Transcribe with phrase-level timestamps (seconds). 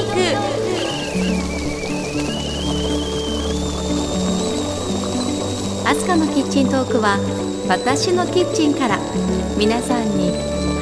[0.00, 0.20] ーク
[5.88, 7.18] アスカのキッチントークは
[7.68, 8.98] 私のキッチンから
[9.56, 10.32] 皆さんに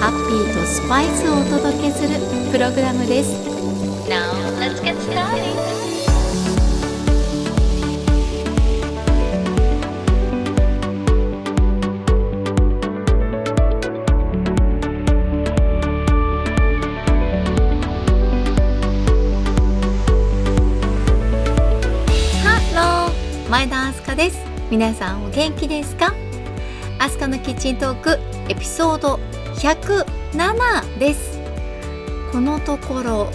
[0.00, 2.08] ハッピーとスパイスをお届けする
[2.52, 3.32] プログラムです。
[4.08, 5.77] Now
[23.50, 24.38] 前田明日香です。
[24.70, 26.12] 皆さんお元気ですか？
[26.98, 29.18] アスカのキッチントークエピソード
[29.54, 31.38] 107です。
[32.30, 33.30] このところ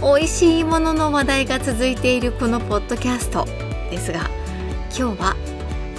[0.00, 3.44] 美味しいものの話題が続いているこのポッドキャスト
[3.88, 4.28] ですが
[4.88, 5.36] 今日は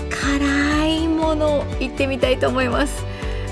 [0.09, 3.05] 辛いもの行ってみたいと思います。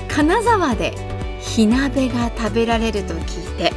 [0.08, 0.92] 金沢で
[1.40, 3.72] 火鍋が食べられると聞いて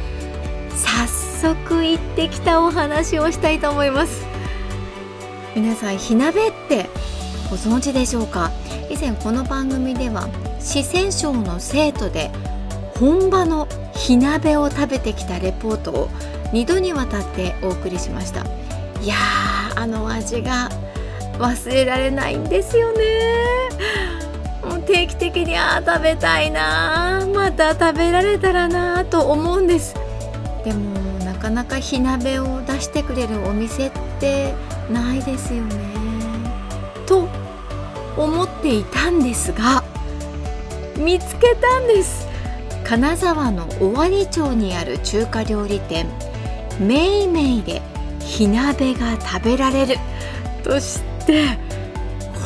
[0.76, 4.35] 早速行ってきたお話をしたいと思います。
[5.56, 6.84] 皆さん火鍋って
[7.48, 8.50] ご存知でしょうか？
[8.90, 10.28] 以前この番組では
[10.60, 12.30] 四川省の生徒で
[13.00, 16.08] 本場の火鍋を食べてきたレポートを
[16.52, 18.42] 2度にわたってお送りしました。
[19.00, 20.68] いやーあの味が
[21.38, 23.04] 忘れられないんですよね。
[24.62, 29.94] もう定期的にあ食べたいなまた食べられたらなと思うんです。
[30.66, 34.52] でもなかなか火鍋を出してくれるお店って
[34.90, 35.76] ないですよね。
[37.06, 37.28] と
[38.16, 39.84] 思っていたんですが
[40.96, 42.26] 見つけたんです。
[42.84, 46.06] 金沢の尾張町にある中華料理店。
[46.78, 47.82] めいめいで
[48.20, 49.96] 火鍋が食べられる。
[50.62, 51.58] として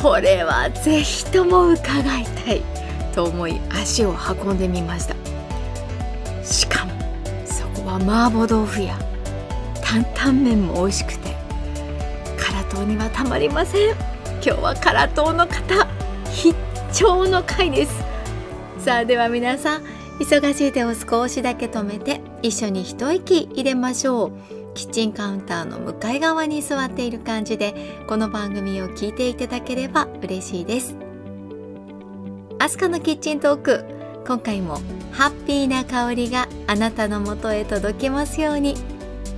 [0.01, 2.61] これはぜひとも伺いたい。
[3.13, 5.15] と思い足を運んでみました。
[6.43, 6.91] しかも
[7.45, 8.97] そこは麻婆豆腐や
[9.83, 11.20] 担々麺も美味しくて。
[12.81, 13.95] 辛党にはたまりません。
[14.41, 15.87] 今日は辛党の方。
[16.31, 16.55] 必
[16.91, 18.03] 聴の回です。
[18.79, 19.83] さあでは皆さん
[20.19, 24.31] 忙しい手を少しだけ止めて一緒に一息入れましょう。
[24.73, 30.95] キッチンカウンターの向かい側に座っている感じでこの番組を聞いていただければ嬉しいです。
[32.57, 33.85] アスカのキッチントーク。
[34.25, 34.79] 今回も
[35.11, 38.75] ハッピーな香りがあなたのもとへ届きますように。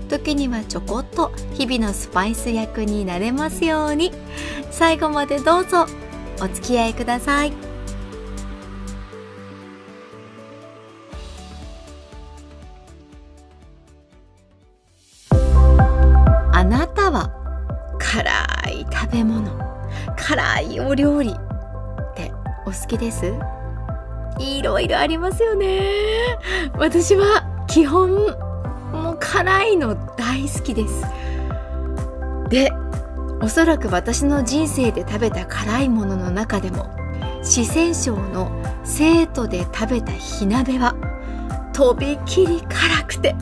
[0.03, 4.11] 時にはちょこっと日々のスパイス役になれますように。
[4.71, 5.85] 最後までどうぞ
[6.41, 7.53] お付き合いください。
[16.51, 17.29] あなたは
[17.99, 19.51] 辛い食べ物
[20.17, 21.33] 辛いお料理っ
[22.15, 22.31] て
[22.65, 23.33] お好きです？
[24.39, 26.39] いろいろありますよね。
[26.77, 28.35] 私は基本
[29.33, 31.01] 辛いの大好きです。
[32.49, 32.71] で
[33.41, 36.95] おそらく私の人生で食べた辛いものの中でも
[37.41, 38.51] 四川省の
[38.83, 40.95] 生徒で食べた火鍋は
[41.73, 43.35] とびきり辛くて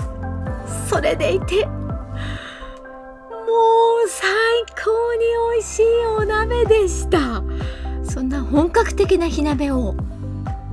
[0.88, 1.74] それでいても
[4.06, 4.29] う最
[4.81, 5.25] 高に
[5.56, 5.85] 美味しい
[6.18, 7.44] お鍋でした。
[8.02, 9.96] そんな本格的な火鍋を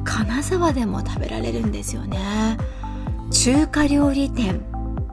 [0.05, 2.57] 金沢でも食べられるんですよね。
[3.33, 4.68] 中華料理店。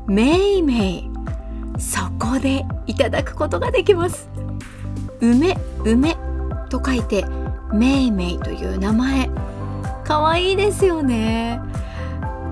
[0.07, 1.09] めいめい
[1.79, 4.29] そこでいただくことができます。
[5.19, 6.15] 梅梅
[6.69, 7.25] と書いて
[7.73, 9.29] めいめいという名前。
[10.03, 11.59] かわいいですよね。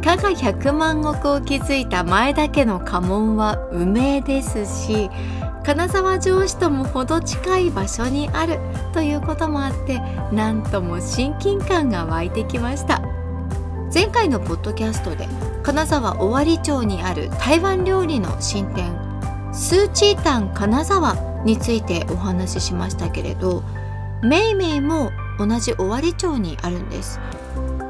[0.04, 5.10] 加賀百万石を築いた前田家の家紋は梅ですし
[5.64, 8.60] 金沢城市とも程近い場所にある
[8.92, 10.02] ということもあって
[10.34, 13.02] なんとも親近感が湧いてきました。
[13.94, 15.28] 前回のポッドキャストで
[15.64, 18.94] 金沢尾張町にある台湾料理の新店
[19.54, 21.16] スーチータン金沢
[21.46, 23.64] についてお話ししましたけれど
[24.22, 27.20] めいめいも同じ尾張町にあるんです。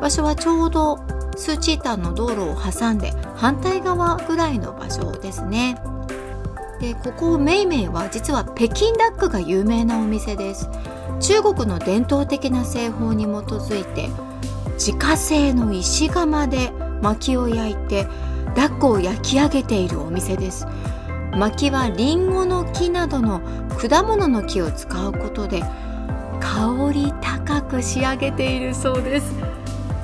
[0.02, 0.98] 場所はちょうど
[1.36, 5.78] スーチータンの道路を挟んで反対側ぐらいの場所ですね。
[6.80, 10.70] でここめいめいは実は北京ダックが有名なお店です。
[11.20, 14.10] 中国の伝統的な製法に基づいて
[14.74, 16.72] 自家製の石窯で
[17.04, 18.08] 薪を焼いて
[18.56, 20.66] ダックを焼き上げているお店です。
[21.38, 23.42] 薪はリンゴの木などの
[23.78, 25.62] 果物の木を使うことで
[26.40, 29.34] 香り高く仕上げているそうです。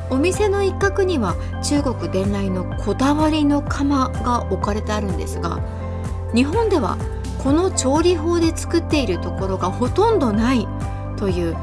[0.09, 5.59] お店の一角には中国伝来のこだわりの窯が置かれてあるんですが
[6.33, 6.97] 日本では
[7.43, 10.67] この調理法で作っているところがほとんどない
[11.15, 11.55] という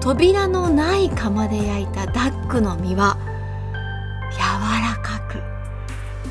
[0.00, 3.16] 扉のない窯で焼いたダックの身は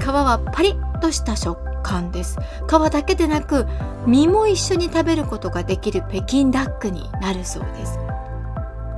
[0.02, 2.38] 皮はパリッとした食感です。
[2.68, 3.68] 皮だけでなく
[4.08, 8.00] 身も一緒に食べることができる北京ダックになるそうです。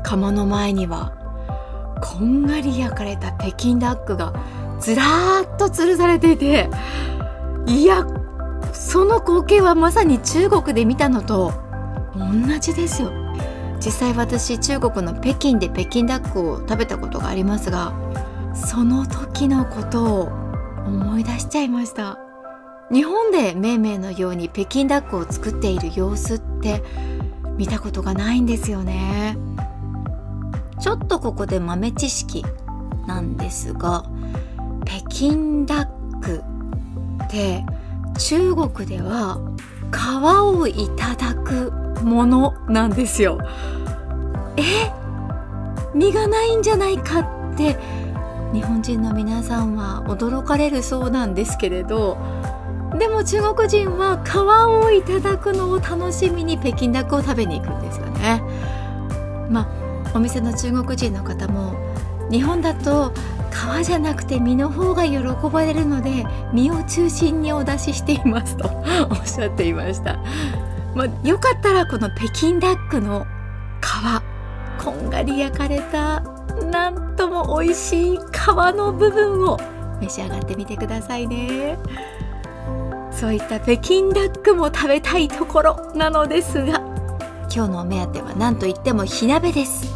[0.03, 1.13] 窯の前には
[2.01, 4.33] こんがり焼かれた北京ダックが
[4.79, 6.69] ずらーっと吊るされていて
[7.65, 8.05] いや
[8.73, 11.53] その光景はまさに中国で見たのと
[12.15, 13.11] 同じですよ。
[13.79, 17.93] 実際私中国の北京で北京ダックを食べたことがありますが
[18.55, 20.42] その時のことを
[20.85, 22.19] 思い出しちゃいました。
[22.91, 26.83] 日本でめいめいのように北京ダックを作っている様子って
[27.57, 29.37] 見たことがないんですよね。
[30.79, 32.45] ちょっとここで豆知識
[33.07, 34.05] なんですが
[34.85, 36.43] 北京ダック
[37.23, 37.63] って
[38.19, 39.39] 中国では
[39.91, 41.71] 皮をいただく
[42.03, 43.39] ものなんですよ。
[44.57, 44.91] え？
[45.95, 47.77] 身がないんじゃないかって
[48.53, 52.17] 日本人の皆さんは驚かれるそうなんですけれど
[52.97, 58.41] でも中国人は皮をいただくのを楽しみに北京ダックを食べに行くんですよね。
[59.49, 61.73] まあお店の中国人の方も
[62.29, 63.11] 日本だと
[63.81, 65.17] 皮じゃなくて身の方が喜
[65.51, 68.69] ばれるので身を中心にお出ししていますと
[69.09, 70.19] おっしゃっていました。
[70.93, 73.25] まあ、よかったらこの北京ダックの
[73.81, 76.23] 皮こんがり焼かれた
[76.71, 78.21] なんとも美味しい皮
[78.75, 79.59] の部分を
[80.01, 81.77] 召し上がってみてくださいね。
[83.11, 86.81] そういった北京ダックも食べたいところなのですが
[87.53, 89.93] 今日のお目当ては何といっても火鍋です。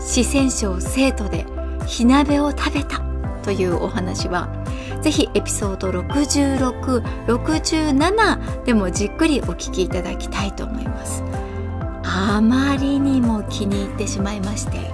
[0.00, 1.46] 四川省生徒で
[1.86, 3.00] 火鍋を食べた
[3.42, 4.48] というお話は
[5.00, 11.22] ぜひエピソード6667でもじっくりお聞きいただきたいと思います。
[12.02, 14.90] あまりにも気に入ってしまいまして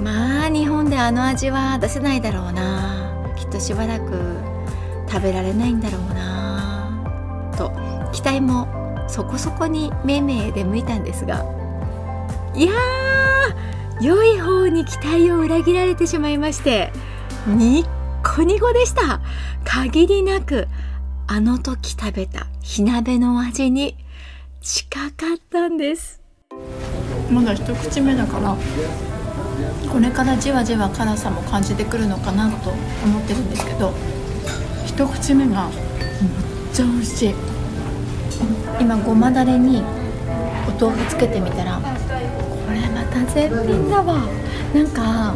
[0.00, 3.32] まあ日本であの味は出せないだろうな。
[3.36, 4.36] きっとしばらく
[5.08, 7.52] 食べられないんだろうな。
[7.56, 7.72] と
[8.12, 8.66] 期待も
[9.08, 11.44] そこそこにめいめい出向いたんですが。
[12.54, 16.92] いやー良い方に期待を裏切られてしまいまして
[17.46, 17.86] にっ
[18.22, 19.20] こにこでした。
[19.64, 20.66] 限りなく
[21.26, 23.96] あの時食べた火鍋の味に
[24.60, 26.20] 近かったんです。
[27.30, 28.56] まだ一口目だから
[29.92, 33.92] これからじわじわ辛さも感じてくるのかなと思ってるんですけど
[34.86, 35.78] 一口目がめっ
[36.72, 37.34] ちゃ美味しい。
[38.80, 39.82] 今ごまだれに
[40.66, 44.26] お豆腐つけてみたらこれまた絶品だわ。
[44.74, 45.34] なんか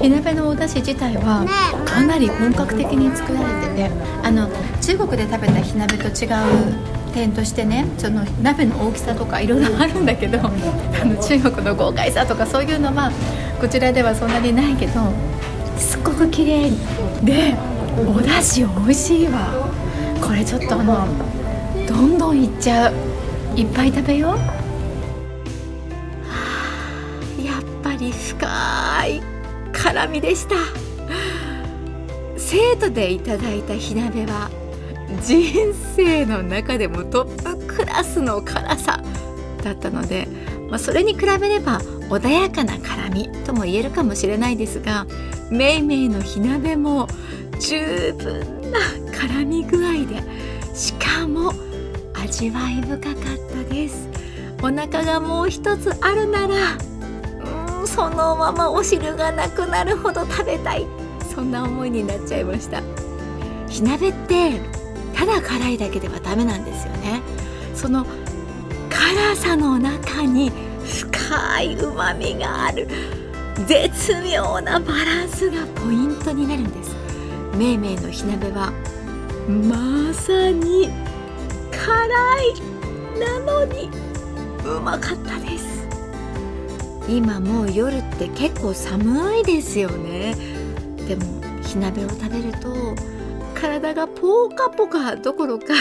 [0.00, 1.44] 火鍋のお出汁自体は
[1.84, 3.90] かなり本格的に作られてて
[4.22, 4.48] あの
[4.80, 6.30] 中国で食べた火鍋と違う
[7.12, 10.42] 点としてねその鍋の大きさとかいろいろあるんだけどあ
[11.04, 13.10] の中国の豪快さとかそういうのは
[13.60, 15.12] こちらではそんなにないけど
[15.76, 16.70] すっごく綺麗
[17.22, 17.54] で
[18.06, 19.68] お出汁美味しいわ。
[20.20, 21.06] これちょっとあの
[21.86, 22.94] どんどんいっちゃう。
[23.56, 24.34] いっぱい食べよ
[27.38, 27.42] う。
[27.44, 28.46] やっぱり深
[29.06, 29.22] い
[29.72, 30.54] 辛みでした。
[32.36, 34.50] 生徒でいただいた火鍋は
[35.22, 39.02] 人生の中でもトップクラスの辛さ
[39.62, 40.28] だったので、
[40.70, 45.06] まあ、それに比べれば穏やかな辛みとも言えるかもしれないですが
[45.50, 47.08] めいめいの火鍋も
[47.60, 48.78] 十分な
[49.12, 50.22] 辛み具合で
[50.74, 51.52] しかも
[52.14, 53.14] 味わい深かっ
[53.64, 54.08] たです。
[54.60, 56.56] お腹がもう一つあるなら
[57.80, 60.86] うんそのままお汁がなくなるほど食べたい。
[61.34, 62.82] そんな思いになっちゃいました。
[63.68, 64.60] 火鍋って
[65.14, 67.22] ただ辛いだけではダメなんですよね。
[67.74, 68.04] その
[68.90, 70.50] 辛さの中に
[70.88, 72.88] 深いうまみがある。
[73.66, 76.96] 絶妙なバランスがポイントになるんです。
[77.56, 78.72] めいめいの火鍋は
[79.48, 80.88] まさに
[81.72, 82.06] 辛
[82.42, 83.90] いなのに
[84.64, 85.86] うまかったです。
[87.08, 90.36] 今もう夜って結構寒いですよね。
[91.08, 91.24] でも
[91.62, 92.94] 火鍋を食べると
[93.54, 95.74] 体がポカポカどころか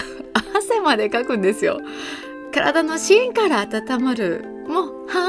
[0.58, 1.80] 汗までかくんですよ。
[2.52, 4.57] 体の芯から温まる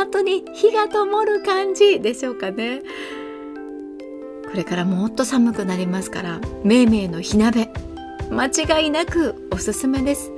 [0.09, 2.81] もうハートに火が灯る感じでしょうかね。
[4.51, 7.69] これからもっと寒くなりますからめいめいの火鍋
[8.31, 10.33] 間違いなくおすすめです。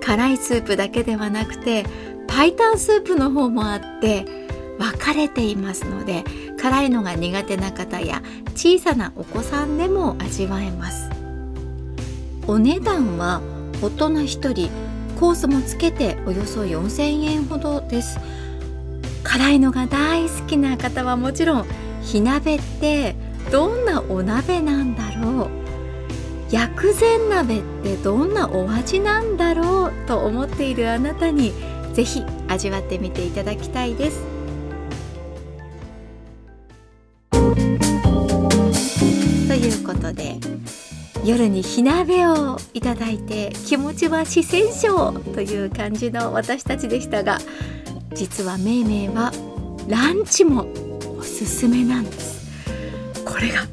[0.00, 1.84] 辛いスープだけではなくて
[2.26, 4.24] パイタンスープの方もあって
[4.78, 6.24] 分かれていますので
[6.58, 8.22] 辛いのが苦手な方や
[8.54, 11.10] 小さなお子さんでも味わえます。
[12.46, 13.42] お値段は
[13.82, 14.70] 大人1人
[15.20, 18.18] コースもつけておよそ4000円ほどです。
[19.28, 21.66] 辛いのが大好きな方はもちろん
[22.00, 23.14] 火鍋って
[23.52, 25.50] どんなお鍋なんだろう
[26.50, 31.52] 薬膳鍋ってどんなお味なんだろうと思っているあなたに
[31.92, 34.24] ぜひ味わってみていただきたいです。
[37.30, 37.36] と
[39.54, 40.38] いうことで
[41.22, 47.36] 夜に火鍋をいただいて気持ちは四川省という感じの私たちでしたが
[48.14, 49.32] 実はめいめいは
[49.88, 50.66] ランチも
[51.18, 52.46] おすすめなんです。
[53.24, 53.66] これが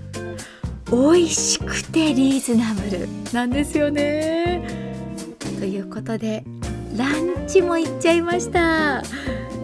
[0.91, 4.67] 美味しくてリーズナブルなんですよね。
[5.59, 6.43] ということで
[6.95, 9.01] ランチも行っちゃいました。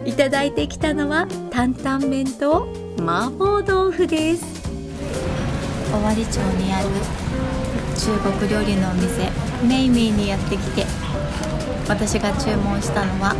[0.05, 4.61] いただいてきたのは担々麺と麻婆豆腐です。
[5.93, 6.87] 尾張町にある
[7.97, 9.29] 中国料理のお店
[9.67, 10.85] メイメイにやってきて
[11.87, 13.35] 私が注文したのは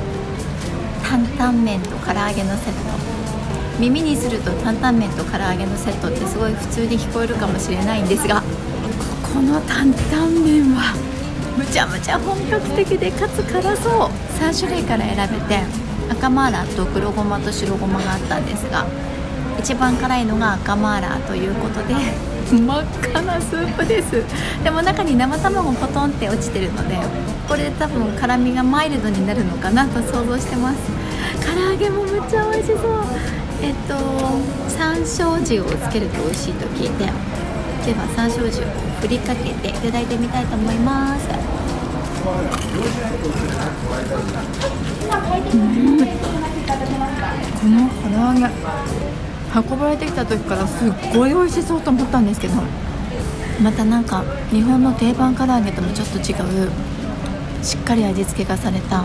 [1.12, 3.82] 担々麺と唐揚げのセット。
[3.82, 8.42] 耳にすると担々麺と唐揚げのセットってすごい普通に聞こえるかもしれないんですが
[9.34, 10.96] この担々麺は
[11.58, 14.10] むちゃむちゃ本格的でかつ辛そう。
[14.40, 15.60] 3種類から選べて
[16.10, 18.86] 赤マーラーと黒ごまと白ごまがあったんですが
[19.60, 21.94] 一番辛いのが赤マーラーということで
[22.52, 24.24] 真っ赤なスープです。
[24.64, 26.98] でも中に生卵ポトンって落ちてるので
[27.48, 30.78] これで多分辛みがマイルドになるのかなと想像してます。
[31.46, 33.04] 唐揚げもむっちゃ美味しそう。
[33.62, 33.96] えっと
[34.70, 37.12] 山椒塩をつけると美味しいと聞いてで
[37.94, 41.28] は山椒塩を振りかけていただいてみたいと思います。
[41.28, 41.34] こ
[47.68, 49.31] の唐揚げ。
[49.54, 52.54] 運ばれてきた時からすっごい美味しそうと思ったんですけど
[53.62, 56.34] またなんか日本の定番唐揚げともちょっと違
[56.68, 56.72] う
[57.64, 59.04] しっかり味付けがされた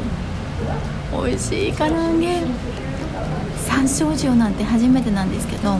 [1.12, 2.42] 美味しい唐揚げ。
[3.66, 5.76] 山椒塩なんて初めてなんですけど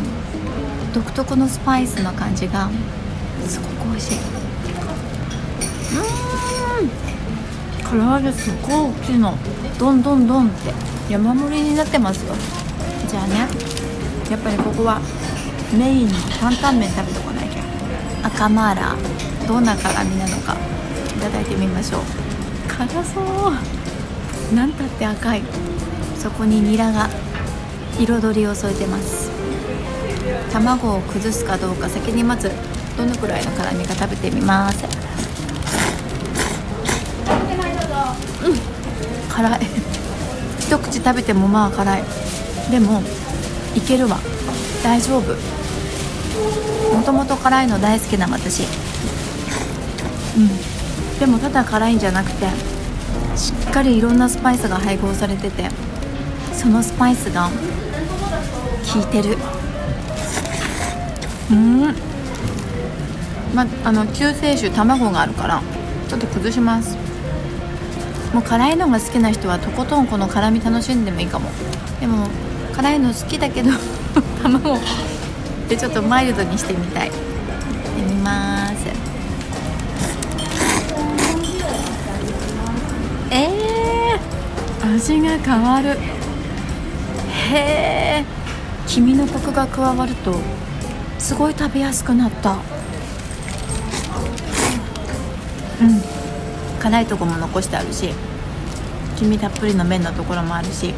[0.93, 2.69] 独特のスパイスの感じが
[3.47, 4.17] すごく美味しい。
[4.17, 6.91] うーん。
[7.89, 9.39] 唐揚げすっごい大きいの。
[9.79, 10.73] どんどんどんって
[11.09, 12.35] 山盛りになってますよ。
[13.09, 13.47] じゃあね
[14.31, 15.01] やっぱりここは
[15.73, 17.63] メインに担々麺食べとかなきゃ
[18.27, 19.47] 赤マーラー。
[19.47, 20.57] どんな辛みなのか。
[21.17, 22.03] いただいてみましょう。
[22.69, 24.55] 辛そう。
[24.55, 25.43] なんたって赤い。
[26.17, 27.09] そこにニラが。
[27.99, 29.31] 彩りを添えてます。
[30.53, 31.89] 卵を崩すかどうか。
[31.89, 32.51] 先にまず
[32.97, 34.85] どのくらいの辛みか食べてみます。
[38.45, 39.31] うん。
[39.35, 39.61] 辛い。
[40.61, 42.05] 一口食べてもまあ辛い。
[42.71, 43.03] でも
[43.77, 44.19] いけるわ。
[44.83, 45.35] 大丈夫。
[46.97, 48.63] もともと辛いの大好きな私。
[50.37, 51.19] うん。
[51.19, 52.47] でもただ辛いんじゃなくて
[53.37, 55.71] しっかりいろんなスパイスが配合されてて
[56.53, 57.49] そのスパイスが
[58.93, 59.37] 効いてる。
[61.51, 61.95] うん。
[63.55, 65.63] まあの救世主卵があるから
[66.09, 66.97] ちょっと崩します。
[68.33, 71.51] もう辛いのが好きな人はとことんこの辛み楽しんでもいいかも。
[72.01, 72.29] でも
[72.77, 73.71] 辛いの好きだけど
[74.43, 74.79] 卵。
[75.67, 77.07] でちょっとマイルドにしてみたい。
[77.09, 78.87] やってみます。
[83.31, 85.99] えー、味が変わる。
[87.49, 88.25] へえ
[88.87, 90.39] 黄身のコクが加わると
[91.19, 92.53] すごい食べやすくなった。
[92.53, 92.55] う
[95.85, 96.03] ん。
[96.79, 98.13] 辛いとこも残してあるし
[99.17, 100.95] 黄身たっぷりの麺のところもあるし。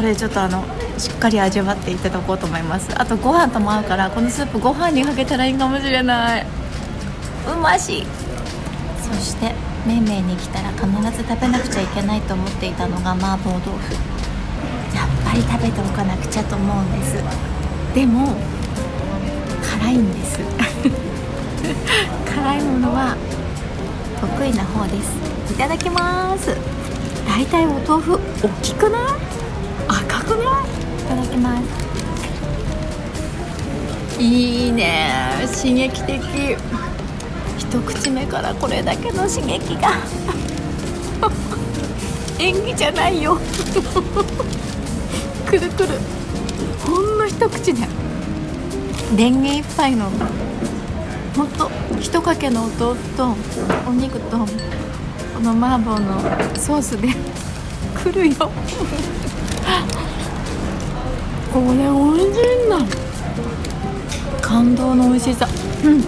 [0.00, 0.64] これちょっとあの
[0.96, 2.88] しっかり味わっていただこうと思います。
[2.98, 6.46] あとご飯とも合うからこのスープご飯にかけたらいいかもしれない。
[7.46, 8.06] うまし
[9.02, 9.54] そして
[9.86, 13.92] めいめいに来たら必ず食べなくちゃいけないと思っていたのが麻婆豆腐。
[14.96, 17.22] やっぱり食べておかなくちゃと思うんです。
[17.94, 18.34] でも
[19.82, 20.38] 辛いんです。
[22.24, 23.18] 辛いものは
[24.18, 25.52] 得意な方です。
[25.52, 26.56] いただきます。
[27.28, 29.29] 大体お豆腐大きくない？
[30.30, 30.66] くない
[31.00, 31.64] いただきます
[34.22, 35.10] いいね。
[35.46, 36.20] 刺激的。
[37.56, 39.92] 一口目からこれだけの刺激が。
[42.38, 43.38] 演技じゃないよ。
[45.48, 45.88] くるくる。
[46.84, 47.88] ほんの一口で。
[49.16, 50.10] レンゲ一杯の。
[51.34, 53.34] ほんと一かけのお豆腐と
[53.88, 54.46] お肉とこ
[55.42, 56.20] の麻婆の
[56.58, 57.08] ソースで。
[58.04, 58.50] くるよ。
[61.52, 62.78] これ美味しいんだ。
[64.40, 65.48] 感動の美味しさ。
[65.84, 66.00] うん。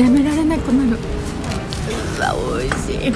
[0.00, 0.98] やめられなくなる。
[2.16, 3.12] うわ美味しい。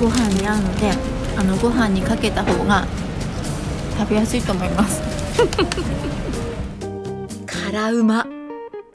[0.00, 0.90] ご飯に合うので
[1.36, 2.86] あのご飯にかけた方が
[3.98, 5.02] 食べやすいと思います。
[7.70, 8.26] 辛うま。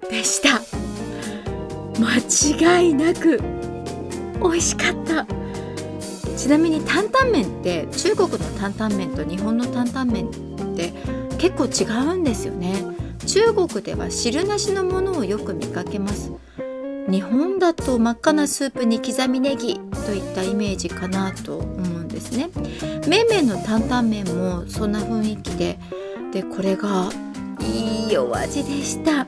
[0.10, 0.62] でした。
[2.00, 3.42] 間違いなく
[4.42, 5.26] 美味しかった。
[6.38, 10.30] ちなみに担々麺って中国の担々麺と日本の担々麺っ
[10.76, 10.94] て
[11.38, 12.74] 結構違うんですよね。
[13.26, 16.32] 中国では汁なしのものをよく見かけます。
[17.10, 22.50] 日本だと真っ赤なスープに刻みネギといったイメージかなと思うんですね。
[23.08, 25.80] めんめんの担々麺もそんな雰囲気で
[26.34, 27.10] でこれが
[27.62, 29.26] いいお味でした。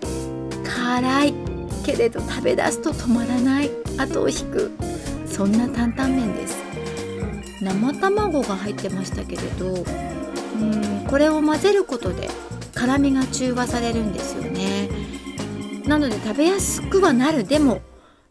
[0.63, 1.33] 辛い
[1.85, 3.71] けれど食べ出すと止まらない。
[3.97, 4.71] 後を引く。
[5.25, 6.57] そんな担々麺です。
[7.61, 9.85] 生卵が入ってましたけれど
[10.55, 10.98] うん。
[11.09, 12.29] これを混ぜることで
[12.75, 14.89] 辛みが中和されるんですよね。
[15.87, 17.43] なので食べやすくはなる。
[17.43, 17.81] でも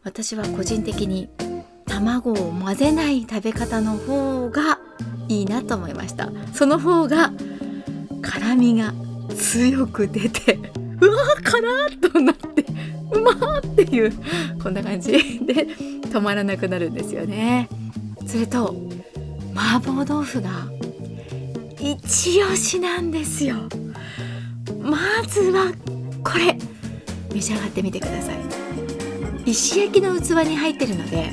[0.05, 1.29] 私は個人的に
[1.87, 4.79] 卵を混ぜない食べ方の方が
[5.27, 6.31] いいなと思いました。
[6.55, 7.33] その方が
[8.23, 8.95] 辛みが
[9.35, 10.55] 強く出て
[11.03, 12.65] うわー辛っとなって
[13.13, 14.13] うまーっていう
[14.63, 15.11] こんな感じ。
[15.13, 17.69] で止まらなくなるんですよね。
[18.25, 18.77] それと
[19.57, 20.78] 麻婆豆腐が
[21.91, 23.57] 一押しなんですよ。
[24.79, 25.73] まずは
[26.23, 26.55] これ。
[27.33, 28.37] 召し上がってみてください。
[29.47, 31.31] 石焼きの器に入ってるので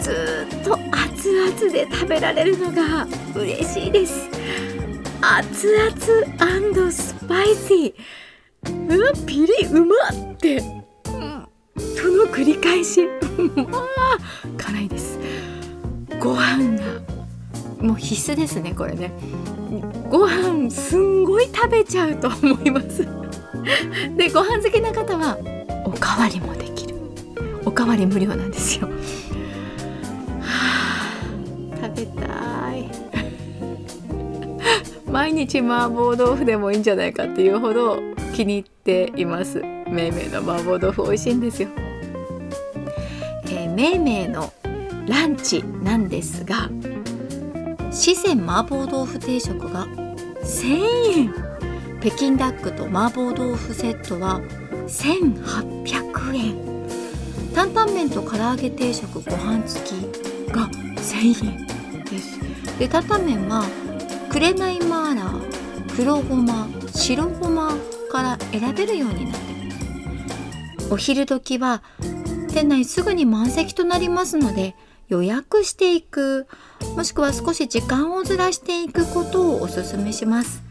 [0.00, 3.06] ずっと熱々で食べられるのが
[3.36, 4.28] 嬉しいです。
[5.20, 8.96] 熱々スパイシー。
[8.96, 9.94] うわピリうま
[10.32, 13.06] って、うん、その繰り返し。
[13.54, 14.18] まあ
[14.56, 15.20] 辛いです。
[16.18, 17.17] ご飯が
[17.80, 19.12] もう必須ですねこれね。
[20.10, 23.06] ご飯すんごい食べちゃうと思います。
[24.16, 25.36] でご飯好きな方は
[25.84, 26.94] おかわりもできる。
[27.64, 28.88] おかわり無料なんですよ。
[28.88, 28.92] は
[31.82, 32.90] あ食べたい。
[35.10, 37.98] 毎日麻婆豆腐でもいいんじゃないかっていうほど
[38.34, 39.62] 気に入っています。
[39.90, 41.68] めいめいの麻婆豆腐美味しいんですよ、
[43.46, 44.52] えー、めいめいの
[45.06, 46.68] ランチなんですが
[47.90, 49.86] 四川麻婆豆腐定食が
[50.42, 51.34] 1000円。
[52.00, 54.40] 北京ダックと麻婆豆腐セットは
[54.86, 56.68] 1800円。
[57.54, 59.92] 担々麺と唐揚げ定食ご飯付き
[60.52, 61.66] が1000円
[62.04, 62.38] です。
[62.78, 63.64] で担々麺は
[64.28, 67.72] 紅マーラー黒ごま白ごま
[68.12, 69.70] から選べるようになってま
[70.82, 70.92] す。
[70.92, 71.82] お昼時は
[72.48, 74.76] 店内すぐに満席となりますので
[75.08, 76.46] 予約していく
[76.96, 80.62] もしくは少し時間をずらしていくことをおすすめします。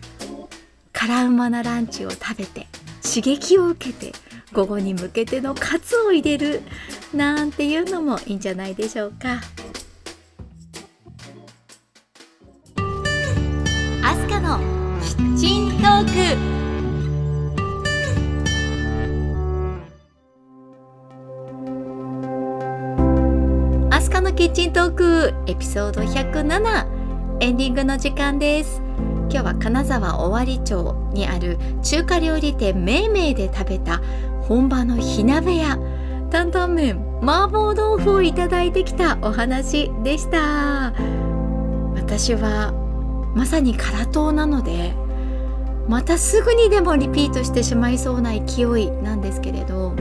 [0.94, 2.68] 辛うまなランチを食べて
[3.04, 4.14] 刺激を受けて
[4.52, 6.64] 午後に向けてのカツを入れる
[7.14, 9.42] なんていうのもいいんじゃないでしょうか。
[24.48, 28.82] キッチントークエピソード107エンディングの時間です。
[29.30, 34.02] 今日は金沢尾張町にある中華料理店めいめいで食べた
[34.44, 35.78] 本場の火鍋屋
[36.32, 40.94] 担々麺麻婆豆腐をいただいてきたお話でした。
[41.96, 42.72] 私は
[43.36, 44.94] まさに辛党なので
[45.90, 49.94] またすぐにでもリピートしてしまいそうな勢いなんですけれど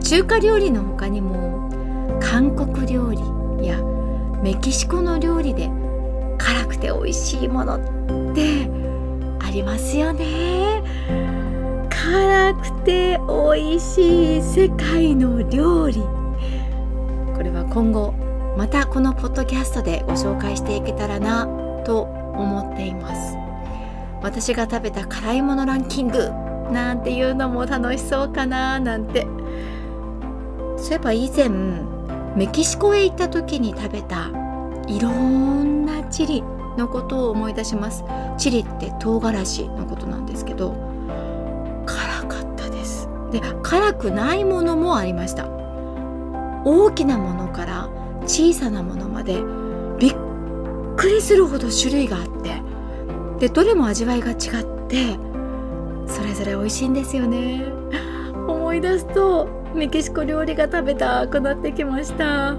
[0.00, 1.68] 中華料理の他にも
[2.20, 3.82] 韓国料理や
[4.42, 5.70] メキシコの料理で
[6.38, 8.68] 辛くて美味しいものって
[9.40, 10.82] ありますよね。
[11.90, 13.18] 辛くて
[13.52, 16.00] 美味しい世界の料理。
[17.34, 18.12] これは今後
[18.56, 21.46] またこのポッドキャストでご紹介していけたらな
[21.84, 23.36] と思っています。
[24.22, 26.30] 私が食べた辛いものランキング
[26.72, 29.26] なんていうのも楽しそうかななんて。
[30.76, 31.48] そういえば以前
[32.36, 34.30] メキシコへ行った時に食べた
[34.86, 36.42] いろんなチリ
[36.76, 38.04] のことを思い出します。
[38.36, 40.74] チリって唐辛子のことなんですけど
[41.86, 43.08] 辛かったです。
[43.32, 45.48] で辛くないものもありました。
[46.64, 47.88] 大きなものから
[48.26, 49.42] 小さなものまで
[49.98, 50.14] びっ
[50.96, 52.62] くりするほど種類があって
[53.38, 54.38] でどれも味わいが違っ
[54.88, 55.18] て
[56.06, 57.64] それぞれ美味しいんですよね。
[58.46, 62.48] 思い出すとメキシコ料理が食べたくなってきました。
[62.48, 62.56] あ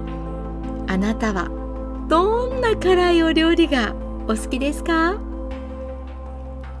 [0.96, 1.50] なたは
[2.08, 5.20] どんな辛いお料理がお好きですか？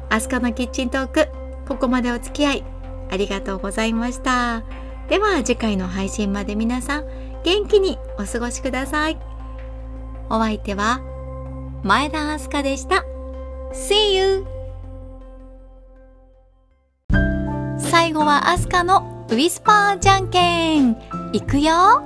[0.08, 1.28] アスカのキッチントーク
[1.68, 2.64] ここまでお付き合い
[3.10, 4.64] ありがとうございました。
[5.08, 7.04] では次回の配信まで皆さん
[7.44, 9.18] 元気にお過ごしください。
[10.30, 11.00] お相手は
[11.84, 13.04] 前田明日香でした。
[13.72, 14.46] See you!
[17.78, 20.90] 最後はアスカのウィスパーじゃんけん。
[21.32, 22.02] いくよ。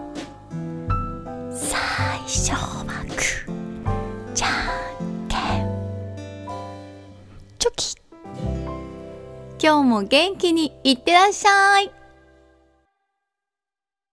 [1.54, 4.48] 最初はグーじゃ
[5.02, 5.40] んけん。
[7.58, 7.96] チョキ。
[9.58, 11.90] 今日も元気にいってらっしゃい。